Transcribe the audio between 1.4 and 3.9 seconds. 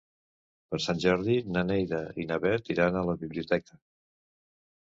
na Neida i na Bet iran a la biblioteca.